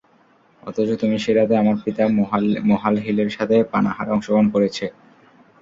অথচ 0.63 0.89
তুমি 1.01 1.17
সে 1.19 1.31
রাতে 1.33 1.53
আমার 1.57 1.77
পিতা 1.83 2.03
মুহালহিলের 2.69 3.29
সাথে 3.37 3.55
পানাহারে 3.71 4.09
অংশগ্রহণ 4.11 4.47
করেছে। 4.55 4.85